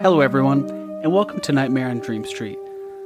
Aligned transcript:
Hello, 0.00 0.20
everyone, 0.20 0.70
and 1.02 1.12
welcome 1.12 1.40
to 1.40 1.50
Nightmare 1.50 1.88
on 1.88 1.98
Dream 1.98 2.24
Street, 2.24 2.56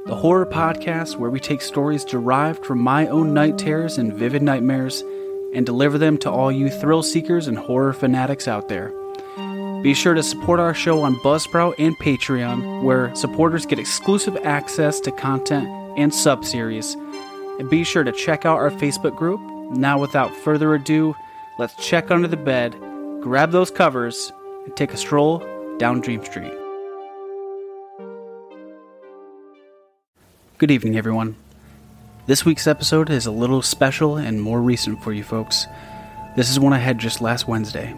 the 0.05 0.13
horror 0.13 0.45
podcast 0.45 1.15
where 1.15 1.31
we 1.31 1.39
take 1.39 1.59
stories 1.59 2.05
derived 2.05 2.63
from 2.63 2.77
my 2.77 3.07
own 3.07 3.33
night 3.33 3.57
terrors 3.57 3.97
and 3.97 4.13
vivid 4.13 4.43
nightmares 4.43 5.03
and 5.55 5.65
deliver 5.65 5.97
them 5.97 6.19
to 6.19 6.29
all 6.29 6.51
you 6.51 6.69
thrill 6.69 7.01
seekers 7.01 7.47
and 7.47 7.57
horror 7.57 7.93
fanatics 7.93 8.47
out 8.47 8.69
there. 8.69 8.93
Be 9.81 9.95
sure 9.95 10.13
to 10.13 10.21
support 10.21 10.59
our 10.59 10.75
show 10.75 11.01
on 11.01 11.15
Buzzsprout 11.21 11.73
and 11.79 11.97
Patreon, 11.97 12.83
where 12.83 13.13
supporters 13.15 13.65
get 13.65 13.79
exclusive 13.79 14.37
access 14.43 14.99
to 14.99 15.11
content 15.11 15.67
and 15.97 16.13
sub 16.13 16.45
series. 16.45 16.93
And 17.57 17.71
be 17.71 17.83
sure 17.83 18.03
to 18.03 18.11
check 18.11 18.45
out 18.45 18.59
our 18.59 18.69
Facebook 18.69 19.15
group. 19.15 19.41
Now, 19.75 19.97
without 19.97 20.31
further 20.35 20.75
ado, 20.75 21.15
let's 21.57 21.73
check 21.73 22.11
under 22.11 22.27
the 22.27 22.37
bed, 22.37 22.79
grab 23.19 23.49
those 23.49 23.71
covers, 23.71 24.31
and 24.65 24.75
take 24.75 24.93
a 24.93 24.97
stroll 24.97 25.39
down 25.79 25.99
Dream 25.99 26.23
Street. 26.23 26.53
Good 30.59 30.69
evening, 30.69 30.95
everyone. 30.95 31.35
This 32.27 32.45
week's 32.45 32.67
episode 32.67 33.09
is 33.09 33.25
a 33.25 33.31
little 33.31 33.63
special 33.63 34.17
and 34.17 34.39
more 34.39 34.61
recent 34.61 35.03
for 35.03 35.11
you 35.11 35.23
folks. 35.23 35.65
This 36.35 36.51
is 36.51 36.59
one 36.59 36.73
I 36.73 36.77
had 36.77 36.99
just 36.99 37.21
last 37.21 37.47
Wednesday. 37.47 37.95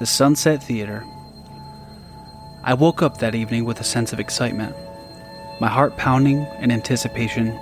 The 0.00 0.04
Sunset 0.04 0.64
Theater. 0.64 1.04
I 2.64 2.74
woke 2.74 3.02
up 3.02 3.18
that 3.18 3.36
evening 3.36 3.64
with 3.64 3.80
a 3.80 3.84
sense 3.84 4.12
of 4.12 4.18
excitement, 4.18 4.74
my 5.60 5.68
heart 5.68 5.96
pounding 5.96 6.44
in 6.58 6.72
anticipation. 6.72 7.56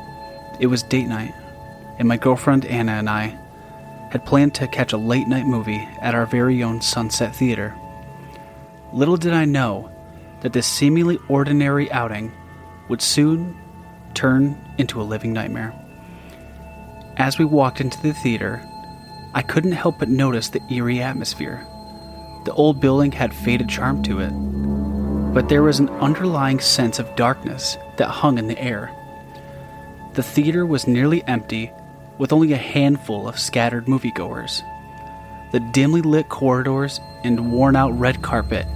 It 0.59 0.69
was 0.69 0.83
date 0.83 1.07
night, 1.07 1.35
and 1.99 2.09
my 2.09 2.17
girlfriend 2.17 2.65
Anna 2.65 2.93
and 2.93 3.11
I 3.11 3.39
had 4.11 4.25
planned 4.25 4.55
to 4.55 4.69
catch 4.69 4.95
a 4.95 4.97
late 4.97 5.29
night 5.29 5.47
movie 5.47 5.87
at 6.01 6.15
our 6.15 6.25
very 6.25 6.63
own 6.63 6.81
Sunset 6.81 7.37
Theater. 7.37 7.77
Little 8.95 9.19
did 9.19 9.35
I 9.35 9.45
know 9.45 9.93
that 10.41 10.55
this 10.55 10.67
seemingly 10.67 11.19
ordinary 11.29 11.93
outing 11.93 12.33
would 12.91 13.01
soon 13.01 13.57
turn 14.15 14.61
into 14.77 15.01
a 15.01 15.05
living 15.05 15.33
nightmare. 15.33 15.73
As 17.17 17.39
we 17.39 17.45
walked 17.45 17.81
into 17.81 18.03
the 18.03 18.13
theater, 18.13 18.61
I 19.33 19.43
couldn't 19.43 19.73
help 19.73 20.01
but 20.01 20.09
notice 20.09 20.49
the 20.49 20.61
eerie 20.73 21.01
atmosphere. 21.01 21.65
The 22.45 22.53
old 22.53 22.81
building 22.81 23.13
had 23.13 23.33
faded 23.33 23.69
charm 23.69 24.03
to 24.03 24.19
it, 24.19 24.31
but 25.33 25.49
there 25.49 25.63
was 25.63 25.79
an 25.79 25.89
underlying 25.89 26.59
sense 26.59 26.99
of 26.99 27.15
darkness 27.15 27.79
that 27.97 28.09
hung 28.09 28.39
in 28.39 28.49
the 28.49 28.59
air. 28.59 28.91
The 30.15 30.23
theater 30.25 30.67
was 30.67 30.89
nearly 30.89 31.23
empty, 31.29 31.71
with 32.19 32.33
only 32.33 32.53
a 32.53 32.57
handful 32.57 33.29
of 33.29 33.39
scattered 33.39 33.87
moviegoers. 33.87 34.63
The 35.53 35.61
dimly 35.61 36.03
lit 36.03 36.29
corridors 36.29 37.01
and 37.23 37.53
worn 37.53 37.77
out 37.77 37.97
red 37.97 38.21
carpet 38.21 38.67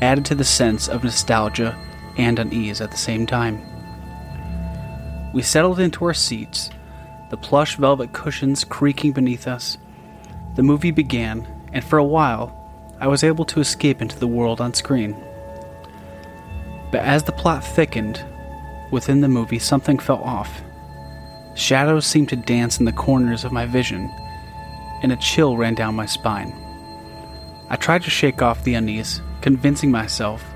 added 0.00 0.26
to 0.26 0.34
the 0.34 0.44
sense 0.44 0.86
of 0.86 1.02
nostalgia 1.02 1.78
and 2.16 2.38
unease 2.38 2.80
at 2.80 2.90
the 2.90 2.96
same 2.96 3.26
time. 3.26 3.60
We 5.32 5.42
settled 5.42 5.80
into 5.80 6.04
our 6.04 6.14
seats, 6.14 6.70
the 7.30 7.36
plush 7.36 7.76
velvet 7.76 8.12
cushions 8.12 8.62
creaking 8.62 9.12
beneath 9.12 9.48
us. 9.48 9.78
The 10.54 10.62
movie 10.62 10.92
began, 10.92 11.46
and 11.72 11.84
for 11.84 11.98
a 11.98 12.04
while, 12.04 12.60
I 13.00 13.08
was 13.08 13.24
able 13.24 13.44
to 13.46 13.60
escape 13.60 14.00
into 14.00 14.18
the 14.18 14.28
world 14.28 14.60
on 14.60 14.72
screen. 14.74 15.16
But 16.92 17.00
as 17.00 17.24
the 17.24 17.32
plot 17.32 17.64
thickened, 17.64 18.24
within 18.92 19.20
the 19.20 19.28
movie 19.28 19.58
something 19.58 19.98
fell 19.98 20.22
off. 20.22 20.62
Shadows 21.56 22.06
seemed 22.06 22.28
to 22.28 22.36
dance 22.36 22.78
in 22.78 22.84
the 22.84 22.92
corners 22.92 23.44
of 23.44 23.50
my 23.50 23.66
vision, 23.66 24.08
and 25.02 25.10
a 25.10 25.16
chill 25.16 25.56
ran 25.56 25.74
down 25.74 25.96
my 25.96 26.06
spine. 26.06 26.54
I 27.68 27.76
tried 27.76 28.02
to 28.02 28.10
shake 28.10 28.42
off 28.42 28.62
the 28.62 28.74
unease, 28.74 29.20
convincing 29.40 29.90
myself 29.90 30.53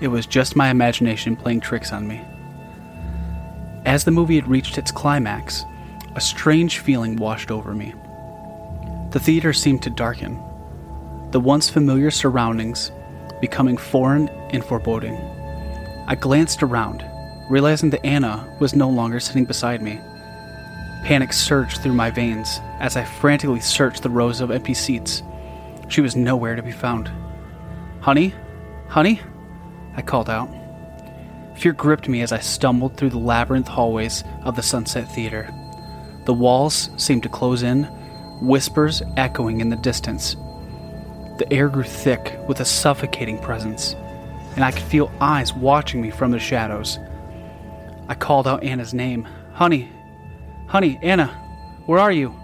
it 0.00 0.08
was 0.08 0.26
just 0.26 0.56
my 0.56 0.70
imagination 0.70 1.36
playing 1.36 1.60
tricks 1.60 1.92
on 1.92 2.06
me. 2.08 2.20
As 3.84 4.04
the 4.04 4.10
movie 4.10 4.36
had 4.36 4.48
reached 4.48 4.78
its 4.78 4.90
climax, 4.90 5.64
a 6.14 6.20
strange 6.20 6.78
feeling 6.78 7.16
washed 7.16 7.50
over 7.50 7.74
me. 7.74 7.94
The 9.10 9.20
theater 9.20 9.52
seemed 9.52 9.82
to 9.82 9.90
darken, 9.90 10.40
the 11.30 11.40
once 11.40 11.70
familiar 11.70 12.10
surroundings 12.10 12.92
becoming 13.40 13.76
foreign 13.76 14.28
and 14.50 14.64
foreboding. 14.64 15.16
I 16.06 16.14
glanced 16.14 16.62
around, 16.62 17.04
realizing 17.48 17.90
that 17.90 18.04
Anna 18.04 18.56
was 18.60 18.74
no 18.74 18.88
longer 18.88 19.20
sitting 19.20 19.44
beside 19.44 19.82
me. 19.82 20.00
Panic 21.04 21.32
surged 21.32 21.78
through 21.78 21.94
my 21.94 22.10
veins 22.10 22.60
as 22.78 22.96
I 22.96 23.04
frantically 23.04 23.60
searched 23.60 24.02
the 24.02 24.10
rows 24.10 24.40
of 24.40 24.50
empty 24.50 24.74
seats. 24.74 25.22
She 25.88 26.00
was 26.00 26.16
nowhere 26.16 26.56
to 26.56 26.62
be 26.62 26.72
found. 26.72 27.10
Honey? 28.00 28.34
Honey? 28.88 29.20
I 29.96 30.02
called 30.02 30.30
out. 30.30 30.48
Fear 31.56 31.72
gripped 31.74 32.08
me 32.08 32.22
as 32.22 32.32
I 32.32 32.38
stumbled 32.38 32.96
through 32.96 33.10
the 33.10 33.18
labyrinth 33.18 33.68
hallways 33.68 34.24
of 34.44 34.56
the 34.56 34.62
Sunset 34.62 35.10
Theater. 35.12 35.52
The 36.24 36.34
walls 36.34 36.90
seemed 36.96 37.22
to 37.24 37.28
close 37.28 37.62
in, 37.62 37.84
whispers 38.40 39.02
echoing 39.16 39.60
in 39.60 39.68
the 39.68 39.76
distance. 39.76 40.36
The 41.38 41.46
air 41.52 41.68
grew 41.68 41.82
thick 41.84 42.38
with 42.48 42.60
a 42.60 42.64
suffocating 42.64 43.38
presence, 43.38 43.94
and 44.54 44.64
I 44.64 44.72
could 44.72 44.82
feel 44.82 45.12
eyes 45.20 45.52
watching 45.52 46.00
me 46.00 46.10
from 46.10 46.30
the 46.30 46.38
shadows. 46.38 46.98
I 48.08 48.14
called 48.14 48.48
out 48.48 48.64
Anna's 48.64 48.94
name 48.94 49.26
Honey, 49.52 49.90
honey, 50.66 50.98
Anna, 51.02 51.26
where 51.86 51.98
are 51.98 52.12
you? 52.12 52.34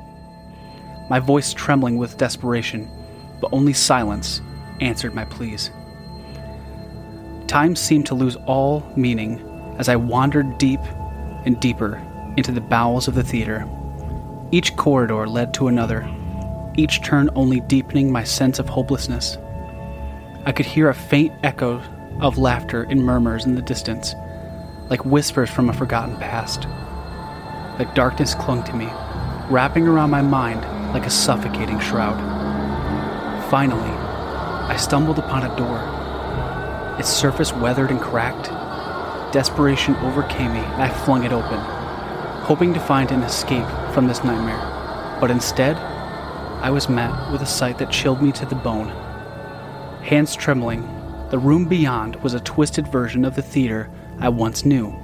My 1.08 1.20
voice 1.20 1.54
trembling 1.54 1.96
with 1.96 2.18
desperation, 2.18 2.90
but 3.40 3.52
only 3.52 3.72
silence 3.72 4.40
answered 4.80 5.14
my 5.14 5.24
pleas. 5.24 5.70
Time 7.46 7.76
seemed 7.76 8.06
to 8.06 8.14
lose 8.14 8.36
all 8.46 8.84
meaning 8.96 9.40
as 9.78 9.88
I 9.88 9.94
wandered 9.94 10.58
deep 10.58 10.80
and 11.44 11.58
deeper 11.60 12.02
into 12.36 12.50
the 12.50 12.60
bowels 12.60 13.06
of 13.06 13.14
the 13.14 13.22
theater. 13.22 13.68
Each 14.50 14.74
corridor 14.76 15.28
led 15.28 15.54
to 15.54 15.68
another, 15.68 16.08
each 16.76 17.02
turn 17.02 17.30
only 17.36 17.60
deepening 17.60 18.10
my 18.10 18.24
sense 18.24 18.58
of 18.58 18.68
hopelessness. 18.68 19.38
I 20.44 20.52
could 20.52 20.66
hear 20.66 20.88
a 20.88 20.94
faint 20.94 21.34
echo 21.44 21.80
of 22.20 22.36
laughter 22.36 22.82
and 22.82 23.04
murmurs 23.04 23.46
in 23.46 23.54
the 23.54 23.62
distance, 23.62 24.14
like 24.90 25.04
whispers 25.04 25.50
from 25.50 25.70
a 25.70 25.72
forgotten 25.72 26.16
past. 26.16 26.62
The 27.78 27.90
darkness 27.94 28.34
clung 28.34 28.64
to 28.64 28.74
me, 28.74 28.86
wrapping 29.50 29.86
around 29.86 30.10
my 30.10 30.22
mind 30.22 30.62
like 30.92 31.06
a 31.06 31.10
suffocating 31.10 31.78
shroud. 31.78 32.18
Finally, 33.50 33.90
I 34.68 34.76
stumbled 34.76 35.20
upon 35.20 35.44
a 35.44 35.56
door 35.56 35.95
its 36.98 37.08
surface 37.08 37.52
weathered 37.52 37.90
and 37.90 38.00
cracked. 38.00 38.46
Desperation 39.32 39.94
overcame 39.96 40.52
me, 40.52 40.60
and 40.60 40.82
I 40.82 40.88
flung 40.88 41.24
it 41.24 41.32
open, 41.32 41.58
hoping 42.44 42.72
to 42.74 42.80
find 42.80 43.10
an 43.10 43.22
escape 43.22 43.66
from 43.92 44.06
this 44.06 44.24
nightmare. 44.24 45.18
But 45.20 45.30
instead, 45.30 45.76
I 45.76 46.70
was 46.70 46.88
met 46.88 47.30
with 47.30 47.42
a 47.42 47.46
sight 47.46 47.78
that 47.78 47.90
chilled 47.90 48.22
me 48.22 48.32
to 48.32 48.46
the 48.46 48.54
bone. 48.54 48.88
Hands 50.02 50.34
trembling, 50.36 50.82
the 51.30 51.38
room 51.38 51.66
beyond 51.66 52.16
was 52.16 52.34
a 52.34 52.40
twisted 52.40 52.88
version 52.88 53.24
of 53.24 53.36
the 53.36 53.42
theater 53.42 53.90
I 54.20 54.28
once 54.28 54.64
knew. 54.64 54.94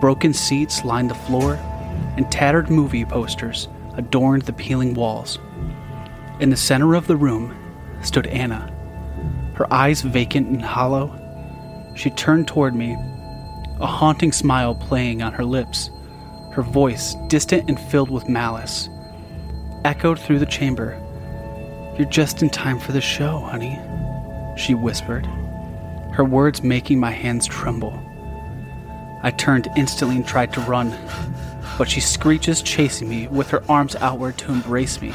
Broken 0.00 0.32
seats 0.32 0.84
lined 0.84 1.10
the 1.10 1.14
floor, 1.14 1.54
and 2.16 2.30
tattered 2.30 2.70
movie 2.70 3.04
posters 3.04 3.68
adorned 3.94 4.42
the 4.42 4.52
peeling 4.52 4.94
walls. 4.94 5.38
In 6.40 6.50
the 6.50 6.56
center 6.56 6.94
of 6.94 7.06
the 7.06 7.16
room 7.16 7.56
stood 8.02 8.26
Anna, 8.28 8.71
her 9.54 9.72
eyes 9.72 10.02
vacant 10.02 10.48
and 10.48 10.62
hollow. 10.62 11.18
She 11.94 12.10
turned 12.10 12.48
toward 12.48 12.74
me, 12.74 12.96
a 13.80 13.86
haunting 13.86 14.32
smile 14.32 14.74
playing 14.74 15.22
on 15.22 15.32
her 15.32 15.44
lips, 15.44 15.90
her 16.52 16.62
voice 16.62 17.14
distant 17.28 17.68
and 17.68 17.78
filled 17.78 18.10
with 18.10 18.28
malice. 18.28 18.88
Echoed 19.84 20.18
through 20.18 20.38
the 20.38 20.46
chamber. 20.46 20.98
You're 21.98 22.08
just 22.08 22.42
in 22.42 22.50
time 22.50 22.78
for 22.78 22.92
the 22.92 23.00
show, 23.00 23.40
honey, 23.40 23.78
she 24.56 24.74
whispered, 24.74 25.26
her 26.12 26.24
words 26.24 26.62
making 26.62 27.00
my 27.00 27.10
hands 27.10 27.46
tremble. 27.46 27.98
I 29.22 29.30
turned 29.30 29.68
instantly 29.76 30.16
and 30.16 30.26
tried 30.26 30.52
to 30.54 30.60
run, 30.62 30.96
but 31.78 31.88
she 31.88 32.00
screeches, 32.00 32.62
chasing 32.62 33.08
me 33.08 33.28
with 33.28 33.50
her 33.50 33.62
arms 33.68 33.96
outward 33.96 34.38
to 34.38 34.52
embrace 34.52 35.00
me. 35.00 35.12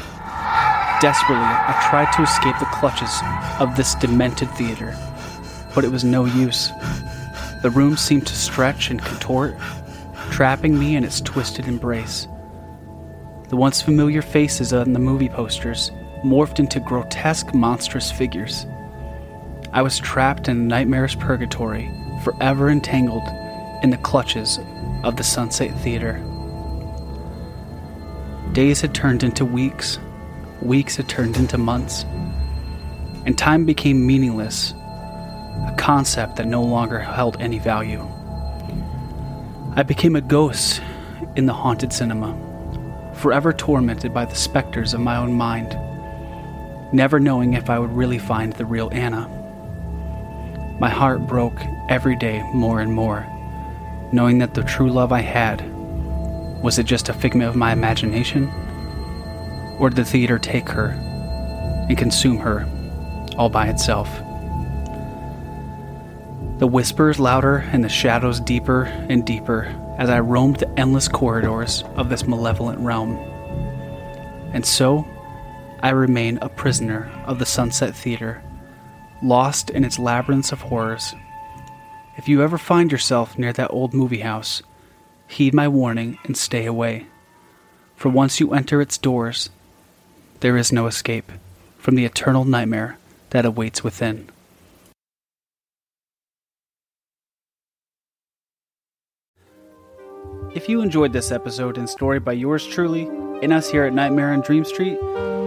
Desperately, 1.00 1.44
I 1.44 1.86
tried 1.90 2.12
to 2.14 2.22
escape 2.22 2.58
the 2.58 2.66
clutches 2.66 3.20
of 3.60 3.76
this 3.76 3.94
demented 3.94 4.50
theater, 4.50 4.96
but 5.72 5.84
it 5.84 5.92
was 5.92 6.02
no 6.02 6.24
use. 6.24 6.72
The 7.62 7.70
room 7.70 7.96
seemed 7.96 8.26
to 8.26 8.34
stretch 8.34 8.90
and 8.90 9.00
contort, 9.00 9.56
trapping 10.30 10.76
me 10.76 10.96
in 10.96 11.04
its 11.04 11.20
twisted 11.20 11.68
embrace. 11.68 12.26
The 13.48 13.56
once 13.56 13.80
familiar 13.80 14.22
faces 14.22 14.72
on 14.72 14.92
the 14.92 14.98
movie 14.98 15.28
posters 15.28 15.92
morphed 16.24 16.58
into 16.58 16.80
grotesque, 16.80 17.54
monstrous 17.54 18.10
figures. 18.10 18.66
I 19.72 19.82
was 19.82 20.00
trapped 20.00 20.48
in 20.48 20.56
a 20.56 20.60
nightmarish 20.60 21.16
purgatory, 21.18 21.88
forever 22.24 22.70
entangled 22.70 23.28
in 23.84 23.90
the 23.90 23.98
clutches 23.98 24.58
of 25.04 25.14
the 25.16 25.22
Sunset 25.22 25.78
Theater. 25.78 26.20
Days 28.52 28.80
had 28.80 28.94
turned 28.96 29.22
into 29.22 29.44
weeks, 29.44 30.00
Weeks 30.62 30.96
had 30.96 31.08
turned 31.08 31.36
into 31.36 31.56
months, 31.56 32.04
and 33.24 33.38
time 33.38 33.64
became 33.64 34.06
meaningless, 34.06 34.72
a 34.72 35.74
concept 35.78 36.36
that 36.36 36.46
no 36.46 36.62
longer 36.62 36.98
held 36.98 37.40
any 37.40 37.58
value. 37.58 38.06
I 39.76 39.84
became 39.84 40.16
a 40.16 40.20
ghost 40.20 40.82
in 41.36 41.46
the 41.46 41.52
haunted 41.52 41.92
cinema, 41.92 42.34
forever 43.14 43.52
tormented 43.52 44.12
by 44.12 44.24
the 44.24 44.34
specters 44.34 44.94
of 44.94 45.00
my 45.00 45.16
own 45.16 45.32
mind, 45.32 45.78
never 46.92 47.20
knowing 47.20 47.54
if 47.54 47.70
I 47.70 47.78
would 47.78 47.92
really 47.92 48.18
find 48.18 48.52
the 48.52 48.66
real 48.66 48.88
Anna. 48.92 49.28
My 50.80 50.88
heart 50.88 51.26
broke 51.26 51.60
every 51.88 52.16
day 52.16 52.42
more 52.52 52.80
and 52.80 52.92
more, 52.92 53.26
knowing 54.12 54.38
that 54.38 54.54
the 54.54 54.62
true 54.64 54.90
love 54.90 55.12
I 55.12 55.20
had 55.20 55.60
was 56.62 56.80
it 56.80 56.86
just 56.86 57.08
a 57.08 57.14
figment 57.14 57.48
of 57.48 57.54
my 57.54 57.72
imagination? 57.72 58.50
Or 59.78 59.90
did 59.90 59.96
the 59.96 60.04
theater 60.04 60.38
take 60.38 60.68
her 60.68 60.88
and 61.88 61.96
consume 61.96 62.38
her 62.38 62.68
all 63.36 63.48
by 63.48 63.68
itself? 63.68 64.08
The 66.58 66.66
whispers 66.66 67.20
louder 67.20 67.58
and 67.72 67.84
the 67.84 67.88
shadows 67.88 68.40
deeper 68.40 68.84
and 69.08 69.24
deeper 69.24 69.72
as 69.96 70.10
I 70.10 70.18
roamed 70.20 70.56
the 70.56 70.78
endless 70.78 71.06
corridors 71.06 71.84
of 71.96 72.08
this 72.08 72.26
malevolent 72.26 72.80
realm. 72.80 73.16
And 74.52 74.66
so, 74.66 75.06
I 75.80 75.90
remain 75.90 76.38
a 76.42 76.48
prisoner 76.48 77.08
of 77.26 77.38
the 77.38 77.46
Sunset 77.46 77.94
Theater, 77.94 78.42
lost 79.22 79.70
in 79.70 79.84
its 79.84 79.98
labyrinths 79.98 80.50
of 80.50 80.62
horrors. 80.62 81.14
If 82.16 82.28
you 82.28 82.42
ever 82.42 82.58
find 82.58 82.90
yourself 82.90 83.38
near 83.38 83.52
that 83.52 83.70
old 83.70 83.94
movie 83.94 84.20
house, 84.20 84.60
heed 85.28 85.54
my 85.54 85.68
warning 85.68 86.18
and 86.24 86.36
stay 86.36 86.66
away. 86.66 87.06
For 87.94 88.08
once 88.08 88.40
you 88.40 88.52
enter 88.52 88.80
its 88.80 88.98
doors, 88.98 89.50
there 90.40 90.56
is 90.56 90.72
no 90.72 90.86
escape 90.86 91.32
from 91.78 91.94
the 91.94 92.04
eternal 92.04 92.44
nightmare 92.44 92.98
that 93.30 93.44
awaits 93.44 93.82
within. 93.82 94.28
If 100.54 100.68
you 100.68 100.80
enjoyed 100.80 101.12
this 101.12 101.30
episode 101.30 101.76
and 101.76 101.88
story 101.88 102.18
by 102.18 102.32
yours 102.32 102.66
truly 102.66 103.06
and 103.42 103.52
us 103.52 103.70
here 103.70 103.84
at 103.84 103.92
Nightmare 103.92 104.32
on 104.32 104.40
Dream 104.40 104.64
Street, 104.64 104.98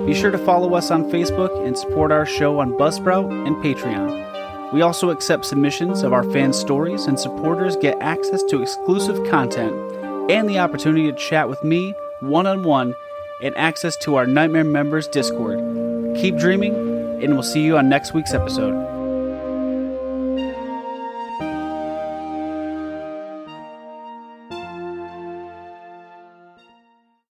be 0.05 0.13
sure 0.13 0.31
to 0.31 0.37
follow 0.37 0.73
us 0.75 0.91
on 0.91 1.11
Facebook 1.11 1.65
and 1.65 1.77
support 1.77 2.11
our 2.11 2.25
show 2.25 2.59
on 2.59 2.73
Buzzsprout 2.73 3.47
and 3.47 3.55
Patreon. 3.57 4.73
We 4.73 4.83
also 4.83 5.09
accept 5.09 5.45
submissions 5.45 6.03
of 6.03 6.13
our 6.13 6.23
fans' 6.31 6.57
stories, 6.57 7.05
and 7.05 7.19
supporters 7.19 7.75
get 7.75 8.01
access 8.01 8.41
to 8.43 8.61
exclusive 8.61 9.29
content 9.29 9.73
and 10.31 10.47
the 10.47 10.59
opportunity 10.59 11.11
to 11.11 11.17
chat 11.17 11.49
with 11.49 11.61
me 11.63 11.93
one 12.21 12.47
on 12.47 12.63
one 12.63 12.95
and 13.41 13.57
access 13.57 13.95
to 13.97 14.15
our 14.15 14.25
Nightmare 14.25 14.63
Members 14.63 15.07
Discord. 15.07 15.59
Keep 16.17 16.37
dreaming, 16.37 16.75
and 17.23 17.33
we'll 17.33 17.43
see 17.43 17.63
you 17.63 17.77
on 17.77 17.89
next 17.89 18.13
week's 18.13 18.33
episode. 18.33 18.90